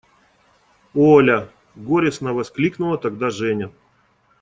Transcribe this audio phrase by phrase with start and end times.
[0.95, 3.69] –Оля!– горестно воскликнула тогда Женя.